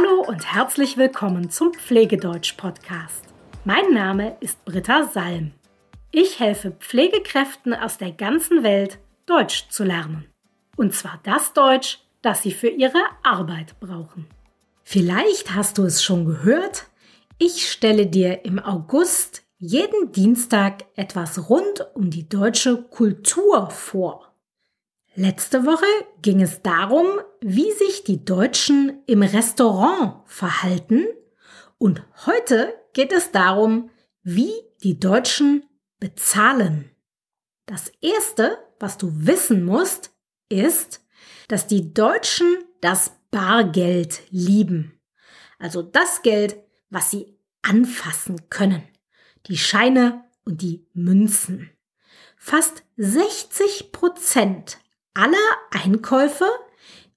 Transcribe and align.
Hallo 0.00 0.22
und 0.22 0.54
herzlich 0.54 0.96
willkommen 0.96 1.50
zum 1.50 1.74
Pflegedeutsch-Podcast. 1.74 3.24
Mein 3.64 3.92
Name 3.92 4.36
ist 4.40 4.64
Britta 4.64 5.04
Salm. 5.04 5.52
Ich 6.10 6.40
helfe 6.40 6.70
Pflegekräften 6.70 7.74
aus 7.74 7.98
der 7.98 8.12
ganzen 8.12 8.62
Welt, 8.62 8.98
Deutsch 9.26 9.68
zu 9.68 9.84
lernen. 9.84 10.26
Und 10.76 10.94
zwar 10.94 11.20
das 11.24 11.52
Deutsch, 11.52 11.98
das 12.22 12.42
sie 12.42 12.52
für 12.52 12.68
ihre 12.68 13.02
Arbeit 13.22 13.78
brauchen. 13.80 14.26
Vielleicht 14.84 15.54
hast 15.54 15.76
du 15.76 15.84
es 15.84 16.02
schon 16.02 16.24
gehört, 16.24 16.86
ich 17.38 17.70
stelle 17.70 18.06
dir 18.06 18.44
im 18.44 18.58
August 18.58 19.42
jeden 19.58 20.12
Dienstag 20.12 20.84
etwas 20.96 21.50
rund 21.50 21.86
um 21.94 22.10
die 22.10 22.28
deutsche 22.28 22.82
Kultur 22.84 23.68
vor. 23.70 24.29
Letzte 25.16 25.66
Woche 25.66 25.86
ging 26.22 26.40
es 26.40 26.62
darum, 26.62 27.06
wie 27.40 27.72
sich 27.72 28.04
die 28.04 28.24
Deutschen 28.24 29.02
im 29.06 29.22
Restaurant 29.22 30.22
verhalten 30.26 31.06
und 31.78 32.04
heute 32.26 32.74
geht 32.92 33.10
es 33.12 33.32
darum, 33.32 33.90
wie 34.22 34.52
die 34.84 35.00
Deutschen 35.00 35.64
bezahlen. 35.98 36.90
Das 37.66 37.90
Erste, 38.00 38.58
was 38.78 38.98
du 38.98 39.10
wissen 39.12 39.64
musst, 39.64 40.12
ist, 40.48 41.04
dass 41.48 41.66
die 41.66 41.92
Deutschen 41.92 42.58
das 42.80 43.12
Bargeld 43.30 44.22
lieben. 44.30 45.00
Also 45.58 45.82
das 45.82 46.22
Geld, 46.22 46.56
was 46.88 47.10
sie 47.10 47.36
anfassen 47.62 48.48
können. 48.48 48.82
Die 49.46 49.58
Scheine 49.58 50.24
und 50.44 50.62
die 50.62 50.86
Münzen. 50.92 51.70
Fast 52.36 52.84
60 52.96 53.90
Prozent 53.90 54.78
aller 55.14 55.36
Einkäufe, 55.70 56.48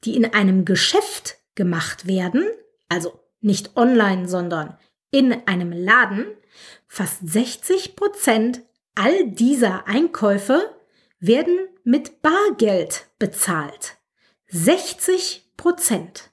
die 0.03 0.15
in 0.15 0.25
einem 0.33 0.65
Geschäft 0.65 1.37
gemacht 1.55 2.07
werden, 2.07 2.45
also 2.89 3.19
nicht 3.41 3.75
online, 3.75 4.27
sondern 4.27 4.77
in 5.11 5.31
einem 5.47 5.71
Laden, 5.71 6.25
fast 6.87 7.27
60 7.27 7.95
Prozent 7.95 8.61
all 8.95 9.27
dieser 9.27 9.87
Einkäufe 9.87 10.75
werden 11.19 11.67
mit 11.83 12.21
Bargeld 12.21 13.07
bezahlt. 13.19 13.97
60 14.47 15.51
Prozent. 15.57 16.31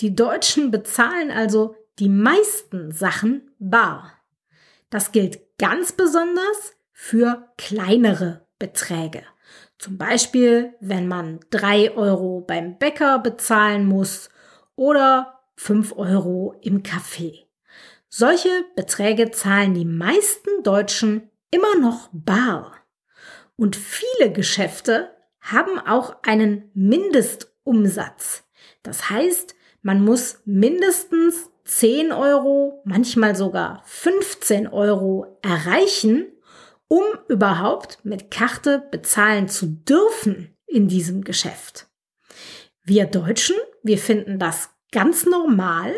Die 0.00 0.14
Deutschen 0.14 0.70
bezahlen 0.70 1.30
also 1.30 1.76
die 1.98 2.08
meisten 2.08 2.92
Sachen 2.92 3.50
bar. 3.58 4.12
Das 4.90 5.12
gilt 5.12 5.58
ganz 5.58 5.92
besonders 5.92 6.74
für 6.92 7.50
kleinere 7.56 8.46
Beträge. 8.58 9.22
Zum 9.78 9.98
Beispiel, 9.98 10.74
wenn 10.80 11.06
man 11.06 11.40
drei 11.50 11.94
Euro 11.94 12.40
beim 12.40 12.78
Bäcker 12.78 13.18
bezahlen 13.18 13.86
muss 13.86 14.30
oder 14.74 15.40
fünf 15.54 15.96
Euro 15.96 16.54
im 16.62 16.82
Café. 16.82 17.44
Solche 18.08 18.64
Beträge 18.74 19.30
zahlen 19.30 19.74
die 19.74 19.84
meisten 19.84 20.62
Deutschen 20.62 21.30
immer 21.50 21.76
noch 21.78 22.08
bar. 22.12 22.72
Und 23.56 23.76
viele 23.76 24.32
Geschäfte 24.32 25.10
haben 25.40 25.78
auch 25.78 26.16
einen 26.22 26.70
Mindestumsatz. 26.74 28.44
Das 28.82 29.10
heißt, 29.10 29.54
man 29.82 30.04
muss 30.04 30.40
mindestens 30.44 31.50
10 31.64 32.12
Euro, 32.12 32.80
manchmal 32.84 33.34
sogar 33.34 33.82
15 33.84 34.68
Euro 34.68 35.38
erreichen, 35.42 36.26
um 36.88 37.02
überhaupt 37.28 37.98
mit 38.04 38.30
Karte 38.30 38.86
bezahlen 38.90 39.48
zu 39.48 39.66
dürfen 39.66 40.56
in 40.66 40.88
diesem 40.88 41.24
Geschäft. 41.24 41.88
Wir 42.82 43.06
Deutschen, 43.06 43.56
wir 43.82 43.98
finden 43.98 44.38
das 44.38 44.70
ganz 44.92 45.26
normal 45.26 45.94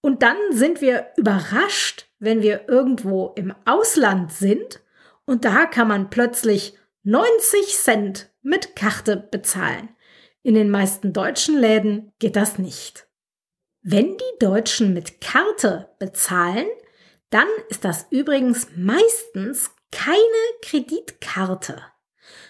und 0.00 0.22
dann 0.22 0.36
sind 0.50 0.80
wir 0.80 1.08
überrascht, 1.16 2.08
wenn 2.18 2.42
wir 2.42 2.68
irgendwo 2.68 3.32
im 3.36 3.54
Ausland 3.64 4.32
sind 4.32 4.80
und 5.24 5.44
da 5.44 5.66
kann 5.66 5.88
man 5.88 6.10
plötzlich 6.10 6.78
90 7.02 7.76
Cent 7.76 8.30
mit 8.42 8.76
Karte 8.76 9.16
bezahlen. 9.16 9.88
In 10.42 10.54
den 10.54 10.70
meisten 10.70 11.12
deutschen 11.12 11.58
Läden 11.58 12.12
geht 12.18 12.36
das 12.36 12.58
nicht. 12.58 13.08
Wenn 13.82 14.16
die 14.16 14.38
Deutschen 14.38 14.94
mit 14.94 15.20
Karte 15.20 15.90
bezahlen, 15.98 16.66
dann 17.30 17.48
ist 17.68 17.84
das 17.84 18.06
übrigens 18.10 18.68
meistens 18.76 19.70
keine 19.94 20.18
Kreditkarte. 20.60 21.80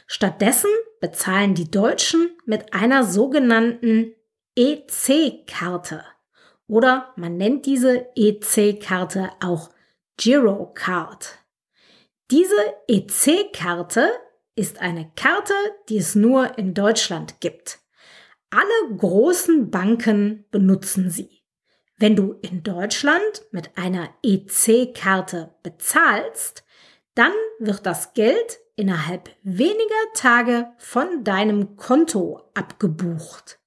Stattdessen 0.06 0.70
bezahlen 1.00 1.54
die 1.54 1.70
Deutschen 1.70 2.30
mit 2.46 2.72
einer 2.72 3.04
sogenannten 3.04 4.14
EC-Karte. 4.56 6.04
Oder 6.66 7.12
man 7.16 7.36
nennt 7.36 7.66
diese 7.66 8.06
EC-Karte 8.16 9.30
auch 9.40 9.70
Girocard. 10.16 11.38
Diese 12.30 12.56
EC-Karte 12.88 14.10
ist 14.56 14.80
eine 14.80 15.10
Karte, 15.14 15.54
die 15.88 15.98
es 15.98 16.14
nur 16.14 16.56
in 16.58 16.72
Deutschland 16.72 17.40
gibt. 17.40 17.80
Alle 18.50 18.96
großen 18.96 19.70
Banken 19.70 20.46
benutzen 20.50 21.10
sie. 21.10 21.42
Wenn 21.98 22.16
du 22.16 22.38
in 22.42 22.62
Deutschland 22.62 23.42
mit 23.50 23.76
einer 23.76 24.08
EC-Karte 24.22 25.54
bezahlst, 25.62 26.63
dann 27.14 27.32
wird 27.58 27.86
das 27.86 28.14
Geld 28.14 28.58
innerhalb 28.76 29.30
weniger 29.42 30.12
Tage 30.14 30.68
von 30.78 31.24
deinem 31.24 31.76
Konto 31.76 32.42
abgebucht. 32.54 33.58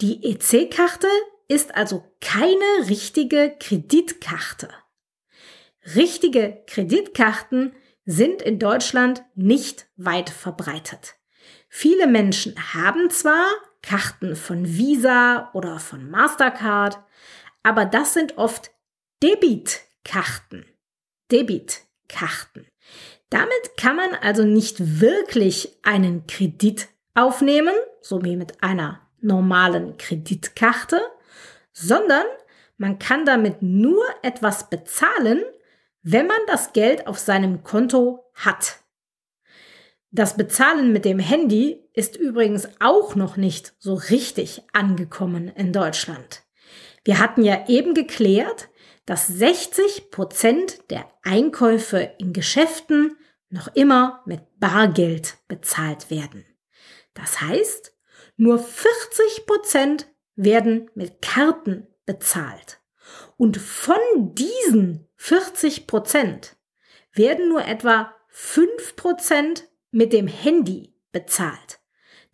Die 0.00 0.24
EC-Karte 0.24 1.08
ist 1.48 1.74
also 1.74 2.04
keine 2.20 2.88
richtige 2.88 3.56
Kreditkarte. 3.58 4.68
Richtige 5.94 6.62
Kreditkarten 6.66 7.74
sind 8.04 8.42
in 8.42 8.58
Deutschland 8.58 9.24
nicht 9.34 9.86
weit 9.96 10.30
verbreitet. 10.30 11.16
Viele 11.68 12.06
Menschen 12.06 12.54
haben 12.74 13.10
zwar 13.10 13.46
Karten 13.82 14.36
von 14.36 14.66
Visa 14.66 15.50
oder 15.52 15.78
von 15.78 16.10
Mastercard, 16.10 16.98
aber 17.62 17.84
das 17.84 18.14
sind 18.14 18.38
oft 18.38 18.70
Debitkarten. 19.22 20.66
Debitkarten. 21.30 22.66
Damit 23.30 23.76
kann 23.76 23.96
man 23.96 24.14
also 24.14 24.44
nicht 24.44 25.00
wirklich 25.00 25.76
einen 25.82 26.26
Kredit 26.26 26.88
aufnehmen, 27.14 27.74
so 28.00 28.24
wie 28.24 28.36
mit 28.36 28.62
einer 28.62 29.00
normalen 29.20 29.96
Kreditkarte, 29.98 31.00
sondern 31.72 32.24
man 32.76 32.98
kann 32.98 33.24
damit 33.24 33.60
nur 33.60 34.04
etwas 34.22 34.70
bezahlen, 34.70 35.42
wenn 36.02 36.26
man 36.26 36.38
das 36.46 36.72
Geld 36.72 37.06
auf 37.06 37.18
seinem 37.18 37.64
Konto 37.64 38.24
hat. 38.34 38.78
Das 40.10 40.36
Bezahlen 40.36 40.92
mit 40.92 41.04
dem 41.04 41.18
Handy 41.18 41.84
ist 41.92 42.16
übrigens 42.16 42.68
auch 42.80 43.14
noch 43.14 43.36
nicht 43.36 43.74
so 43.78 43.94
richtig 43.94 44.62
angekommen 44.72 45.48
in 45.48 45.72
Deutschland. 45.72 46.44
Wir 47.04 47.18
hatten 47.18 47.42
ja 47.42 47.68
eben 47.68 47.92
geklärt, 47.92 48.68
dass 49.08 49.26
60 49.26 50.10
Prozent 50.10 50.90
der 50.90 51.10
Einkäufe 51.22 52.12
in 52.18 52.34
Geschäften 52.34 53.16
noch 53.48 53.74
immer 53.74 54.22
mit 54.26 54.42
Bargeld 54.60 55.38
bezahlt 55.48 56.10
werden. 56.10 56.44
Das 57.14 57.40
heißt, 57.40 57.96
nur 58.36 58.58
40 58.58 59.46
Prozent 59.46 60.08
werden 60.36 60.90
mit 60.94 61.22
Karten 61.22 61.86
bezahlt. 62.04 62.82
Und 63.38 63.56
von 63.56 63.96
diesen 64.34 65.08
40 65.16 65.86
Prozent 65.86 66.56
werden 67.14 67.48
nur 67.48 67.64
etwa 67.64 68.14
5 68.28 68.94
Prozent 68.94 69.68
mit 69.90 70.12
dem 70.12 70.26
Handy 70.26 70.94
bezahlt. 71.12 71.80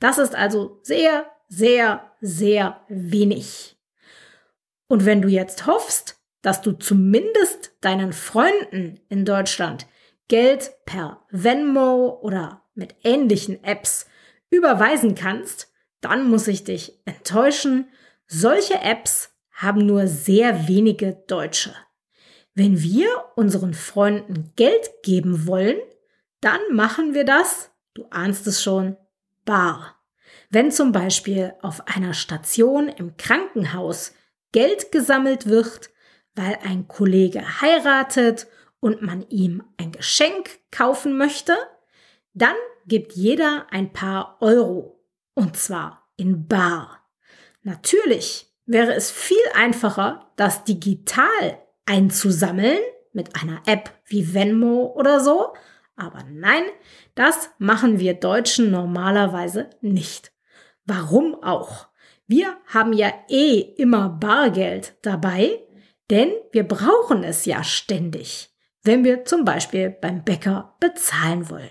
Das 0.00 0.18
ist 0.18 0.34
also 0.34 0.80
sehr, 0.82 1.30
sehr, 1.46 2.16
sehr 2.20 2.84
wenig. 2.88 3.78
Und 4.88 5.06
wenn 5.06 5.22
du 5.22 5.28
jetzt 5.28 5.66
hoffst, 5.68 6.20
dass 6.44 6.60
du 6.60 6.72
zumindest 6.72 7.72
deinen 7.80 8.12
Freunden 8.12 9.00
in 9.08 9.24
Deutschland 9.24 9.86
Geld 10.28 10.72
per 10.84 11.24
Venmo 11.30 12.18
oder 12.20 12.62
mit 12.74 12.94
ähnlichen 13.02 13.64
Apps 13.64 14.06
überweisen 14.50 15.14
kannst, 15.14 15.72
dann 16.02 16.28
muss 16.28 16.46
ich 16.46 16.62
dich 16.62 17.00
enttäuschen. 17.06 17.88
Solche 18.26 18.74
Apps 18.74 19.30
haben 19.52 19.86
nur 19.86 20.06
sehr 20.06 20.68
wenige 20.68 21.14
Deutsche. 21.26 21.74
Wenn 22.54 22.82
wir 22.82 23.08
unseren 23.36 23.72
Freunden 23.72 24.52
Geld 24.54 24.90
geben 25.02 25.46
wollen, 25.46 25.78
dann 26.42 26.60
machen 26.72 27.14
wir 27.14 27.24
das, 27.24 27.70
du 27.94 28.04
ahnst 28.10 28.46
es 28.46 28.62
schon, 28.62 28.98
bar. 29.46 29.98
Wenn 30.50 30.70
zum 30.70 30.92
Beispiel 30.92 31.54
auf 31.62 31.88
einer 31.88 32.12
Station 32.12 32.88
im 32.88 33.16
Krankenhaus 33.16 34.12
Geld 34.52 34.92
gesammelt 34.92 35.46
wird, 35.46 35.88
weil 36.34 36.58
ein 36.64 36.88
Kollege 36.88 37.60
heiratet 37.60 38.46
und 38.80 39.02
man 39.02 39.26
ihm 39.28 39.62
ein 39.76 39.92
Geschenk 39.92 40.58
kaufen 40.70 41.16
möchte, 41.16 41.56
dann 42.34 42.56
gibt 42.86 43.12
jeder 43.12 43.66
ein 43.70 43.92
paar 43.92 44.36
Euro. 44.40 45.00
Und 45.34 45.56
zwar 45.56 46.08
in 46.16 46.46
Bar. 46.46 47.00
Natürlich 47.62 48.52
wäre 48.66 48.94
es 48.94 49.10
viel 49.10 49.36
einfacher, 49.54 50.30
das 50.36 50.64
digital 50.64 51.58
einzusammeln 51.86 52.78
mit 53.12 53.40
einer 53.40 53.62
App 53.66 53.90
wie 54.06 54.34
Venmo 54.34 54.92
oder 54.96 55.20
so. 55.20 55.54
Aber 55.96 56.24
nein, 56.28 56.64
das 57.14 57.50
machen 57.58 58.00
wir 58.00 58.14
Deutschen 58.14 58.70
normalerweise 58.70 59.70
nicht. 59.80 60.32
Warum 60.84 61.42
auch? 61.42 61.86
Wir 62.26 62.56
haben 62.66 62.92
ja 62.92 63.12
eh 63.28 63.60
immer 63.60 64.08
Bargeld 64.08 64.94
dabei, 65.02 65.60
denn 66.10 66.32
wir 66.52 66.64
brauchen 66.64 67.24
es 67.24 67.44
ja 67.44 67.64
ständig, 67.64 68.50
wenn 68.82 69.04
wir 69.04 69.24
zum 69.24 69.44
Beispiel 69.44 69.90
beim 69.90 70.24
Bäcker 70.24 70.76
bezahlen 70.80 71.48
wollen. 71.50 71.70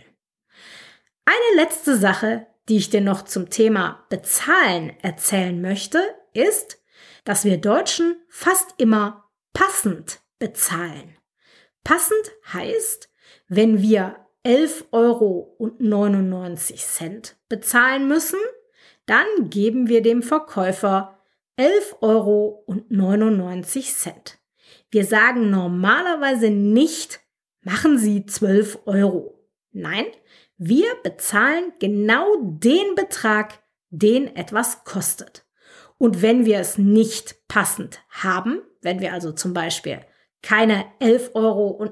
Eine 1.26 1.62
letzte 1.62 1.96
Sache, 1.98 2.48
die 2.70 2.78
ich 2.78 2.90
dir 2.90 3.02
noch 3.02 3.24
zum 3.24 3.50
Thema 3.50 4.06
Bezahlen 4.10 4.94
erzählen 5.02 5.62
möchte, 5.62 6.02
ist, 6.34 6.82
dass 7.24 7.46
wir 7.46 7.58
Deutschen 7.58 8.16
fast 8.30 8.74
immer 8.78 9.30
passend 9.54 10.20
bezahlen. 10.40 11.18
Passend 11.84 12.32
heißt, 12.52 13.10
wenn 13.48 13.82
wir 13.82 14.16
11,99 14.46 14.92
Euro 14.92 15.58
bezahlen 17.50 18.08
müssen, 18.08 18.40
dann 19.06 19.26
geben 19.50 19.88
wir 19.88 20.02
dem 20.02 20.22
Verkäufer 20.24 21.23
11,99 21.58 22.02
Euro. 22.02 22.66
Wir 24.90 25.06
sagen 25.06 25.50
normalerweise 25.50 26.50
nicht, 26.50 27.22
machen 27.62 27.98
Sie 27.98 28.26
12 28.26 28.80
Euro. 28.86 29.40
Nein, 29.72 30.06
wir 30.58 30.88
bezahlen 31.04 31.72
genau 31.80 32.36
den 32.42 32.96
Betrag, 32.96 33.64
den 33.90 34.36
etwas 34.36 34.84
kostet. 34.84 35.46
Und 35.98 36.22
wenn 36.22 36.46
wir 36.46 36.60
es 36.60 36.78
nicht 36.78 37.48
passend 37.48 38.02
haben, 38.10 38.62
wenn 38.82 39.00
wir 39.00 39.14
also 39.14 39.32
zum 39.32 39.54
Beispiel 39.54 40.02
keine 40.42 40.84
11,99 41.00 41.36
Euro 41.36 41.90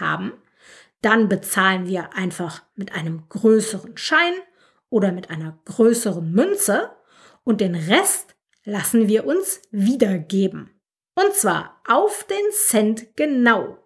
haben, 0.00 0.32
dann 1.02 1.28
bezahlen 1.28 1.86
wir 1.86 2.14
einfach 2.14 2.64
mit 2.74 2.92
einem 2.92 3.28
größeren 3.28 3.96
Schein 3.96 4.32
oder 4.90 5.12
mit 5.12 5.30
einer 5.30 5.56
größeren 5.64 6.32
Münze 6.32 6.90
und 7.46 7.60
den 7.60 7.76
Rest 7.76 8.34
lassen 8.64 9.08
wir 9.08 9.24
uns 9.24 9.62
wiedergeben. 9.70 10.70
Und 11.14 11.32
zwar 11.32 11.80
auf 11.86 12.24
den 12.24 12.52
Cent 12.52 13.16
genau. 13.16 13.78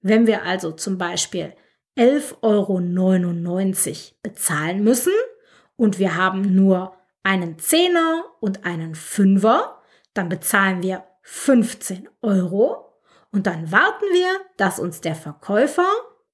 Wenn 0.00 0.26
wir 0.26 0.44
also 0.44 0.72
zum 0.72 0.96
Beispiel 0.96 1.54
11,99 1.98 4.12
Euro 4.12 4.16
bezahlen 4.22 4.84
müssen 4.84 5.12
und 5.76 5.98
wir 5.98 6.16
haben 6.16 6.54
nur 6.54 6.96
einen 7.24 7.58
Zehner 7.58 8.24
und 8.38 8.64
einen 8.64 8.94
Fünfer, 8.94 9.82
dann 10.14 10.28
bezahlen 10.28 10.82
wir 10.82 11.04
15 11.22 12.08
Euro 12.22 12.94
und 13.32 13.46
dann 13.46 13.72
warten 13.72 14.06
wir, 14.12 14.40
dass 14.56 14.78
uns 14.78 15.00
der 15.00 15.16
Verkäufer, 15.16 15.88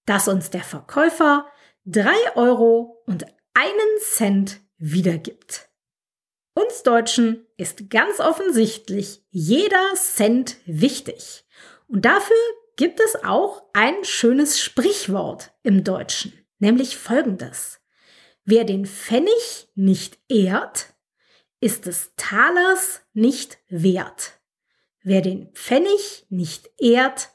dass 0.05 0.29
uns 0.29 0.51
der 0.51 0.63
Verkäufer 0.63 1.47
3 1.87 2.37
Euro 2.37 3.03
und 3.07 3.25
einen 3.55 3.99
Cent 3.99 4.61
wiedergibt. 4.77 5.71
Uns 6.59 6.83
Deutschen 6.83 7.47
ist 7.59 7.91
ganz 7.91 8.19
offensichtlich 8.19 9.23
jeder 9.29 9.93
Cent 9.95 10.57
wichtig. 10.65 11.45
Und 11.87 12.07
dafür 12.07 12.35
gibt 12.77 12.99
es 12.99 13.15
auch 13.25 13.63
ein 13.75 14.05
schönes 14.05 14.59
Sprichwort 14.59 15.53
im 15.63 15.85
Deutschen, 15.85 16.33
nämlich 16.59 16.97
folgendes. 16.97 17.81
Wer 18.47 18.65
den 18.65 18.87
Pfennig 18.87 19.69
nicht 19.75 20.19
ehrt, 20.31 20.95
ist 21.61 21.85
des 21.85 22.13
Talers 22.17 23.03
nicht 23.13 23.59
wert. 23.69 24.41
Wer 25.03 25.21
den 25.21 25.53
Pfennig 25.53 26.25
nicht 26.31 26.71
ehrt, 26.79 27.33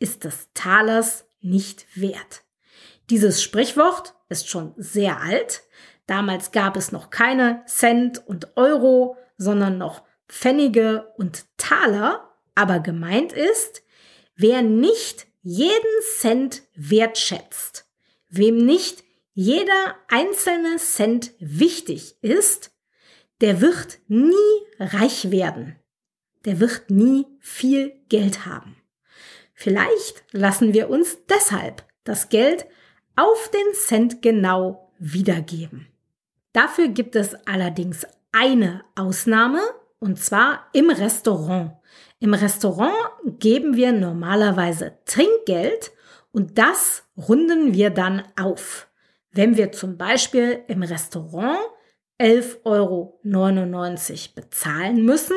ist 0.00 0.24
des 0.24 0.48
Talers 0.52 1.26
nicht 1.40 1.86
wert. 1.94 2.42
Dieses 3.08 3.40
Sprichwort 3.40 4.16
ist 4.28 4.48
schon 4.48 4.74
sehr 4.76 5.20
alt. 5.20 5.62
Damals 6.06 6.52
gab 6.52 6.76
es 6.76 6.92
noch 6.92 7.10
keine 7.10 7.62
Cent 7.66 8.26
und 8.26 8.56
Euro, 8.56 9.16
sondern 9.36 9.78
noch 9.78 10.02
Pfennige 10.28 11.12
und 11.16 11.46
Taler. 11.56 12.30
Aber 12.54 12.80
gemeint 12.80 13.32
ist, 13.32 13.82
wer 14.36 14.62
nicht 14.62 15.26
jeden 15.42 16.02
Cent 16.18 16.62
wertschätzt, 16.74 17.86
wem 18.28 18.56
nicht 18.56 19.04
jeder 19.32 19.96
einzelne 20.08 20.76
Cent 20.76 21.32
wichtig 21.38 22.16
ist, 22.22 22.70
der 23.40 23.60
wird 23.60 23.98
nie 24.06 24.32
reich 24.78 25.30
werden. 25.30 25.76
Der 26.44 26.60
wird 26.60 26.90
nie 26.90 27.26
viel 27.40 27.92
Geld 28.08 28.46
haben. 28.46 28.76
Vielleicht 29.54 30.24
lassen 30.32 30.72
wir 30.74 30.90
uns 30.90 31.18
deshalb 31.28 31.84
das 32.04 32.28
Geld 32.28 32.66
auf 33.16 33.50
den 33.50 33.74
Cent 33.74 34.22
genau 34.22 34.92
wiedergeben. 34.98 35.88
Dafür 36.54 36.86
gibt 36.86 37.16
es 37.16 37.34
allerdings 37.46 38.06
eine 38.30 38.84
Ausnahme, 38.94 39.60
und 39.98 40.18
zwar 40.18 40.68
im 40.72 40.88
Restaurant. 40.88 41.72
Im 42.20 42.32
Restaurant 42.32 42.94
geben 43.40 43.74
wir 43.74 43.92
normalerweise 43.92 44.96
Trinkgeld 45.04 45.90
und 46.30 46.56
das 46.56 47.02
runden 47.16 47.74
wir 47.74 47.90
dann 47.90 48.22
auf. 48.40 48.88
Wenn 49.32 49.56
wir 49.56 49.72
zum 49.72 49.98
Beispiel 49.98 50.62
im 50.68 50.84
Restaurant 50.84 51.58
11,99 52.20 52.62
Euro 52.64 53.18
bezahlen 54.36 55.04
müssen, 55.04 55.36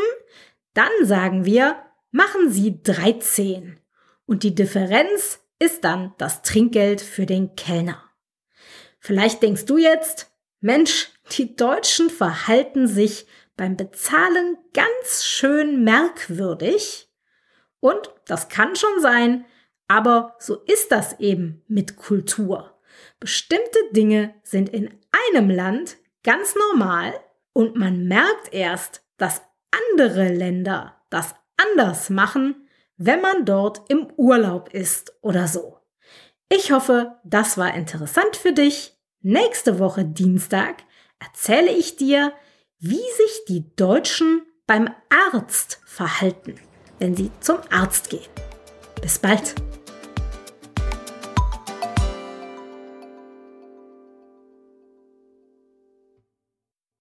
dann 0.75 0.92
sagen 1.02 1.46
wir, 1.46 1.78
machen 2.12 2.52
Sie 2.52 2.84
13. 2.84 3.80
Und 4.28 4.44
die 4.44 4.54
Differenz 4.54 5.40
ist 5.58 5.84
dann 5.84 6.14
das 6.19 6.44
Trinkgeld 6.44 7.02
für 7.02 7.25
den 7.25 7.56
Kellner. 7.56 8.04
Vielleicht 9.00 9.42
denkst 9.42 9.66
du 9.66 9.78
jetzt, 9.78 10.31
Mensch, 10.59 11.09
die 11.31 11.56
Deutschen 11.56 12.09
verhalten 12.09 12.88
sich 12.88 13.27
beim 13.56 13.77
Bezahlen 13.77 14.57
ganz 14.74 15.25
schön 15.25 15.83
merkwürdig. 15.83 17.09
Und 17.80 18.13
das 18.25 18.50
kann 18.50 18.75
schon 18.75 19.01
sein, 19.01 19.45
aber 19.88 20.36
so 20.39 20.56
ist 20.63 20.92
das 20.92 21.19
eben 21.19 21.63
mit 21.68 21.95
Kultur. 21.95 22.80
Bestimmte 23.19 23.80
Dinge 23.92 24.36
sind 24.44 24.69
in 24.69 24.89
einem 25.31 25.50
Land 25.50 25.98
ganz 26.24 26.56
normal 26.56 27.13
und 27.54 27.76
man 27.76 28.07
merkt 28.07 28.54
erst, 28.54 29.04
dass 29.18 29.42
andere 29.71 30.30
Länder 30.30 31.02
das 31.09 31.35
anders 31.57 32.09
machen, 32.09 32.68
wenn 32.97 33.21
man 33.21 33.45
dort 33.45 33.90
im 33.90 34.07
Urlaub 34.18 34.73
ist 34.73 35.14
oder 35.21 35.47
so. 35.47 35.78
Ich 36.49 36.71
hoffe, 36.71 37.19
das 37.23 37.57
war 37.57 37.73
interessant 37.73 38.35
für 38.35 38.54
dich. 38.54 38.96
Nächste 39.21 39.80
Woche 39.80 40.06
Dienstag 40.06 40.83
erzähle 41.19 41.71
ich 41.71 41.95
dir, 41.95 42.33
wie 42.80 42.95
sich 42.95 43.45
die 43.47 43.76
Deutschen 43.76 44.44
beim 44.68 44.90
Arzt 45.09 45.81
verhalten, 45.86 46.56
wenn 47.00 47.16
sie 47.16 47.31
zum 47.40 47.57
Arzt 47.71 48.09
gehen. 48.09 48.28
Bis 49.02 49.18
bald! 49.19 49.56